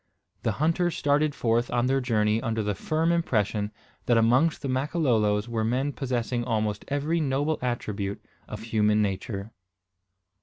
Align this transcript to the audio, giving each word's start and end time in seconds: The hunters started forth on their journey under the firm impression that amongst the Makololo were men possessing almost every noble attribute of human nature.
The 0.41 0.53
hunters 0.53 0.97
started 0.97 1.35
forth 1.35 1.69
on 1.69 1.85
their 1.85 2.01
journey 2.01 2.41
under 2.41 2.63
the 2.63 2.73
firm 2.73 3.11
impression 3.11 3.71
that 4.07 4.17
amongst 4.17 4.63
the 4.63 4.67
Makololo 4.67 5.39
were 5.47 5.63
men 5.63 5.93
possessing 5.93 6.43
almost 6.43 6.83
every 6.87 7.19
noble 7.19 7.59
attribute 7.61 8.19
of 8.47 8.61
human 8.63 9.03
nature. 9.03 9.51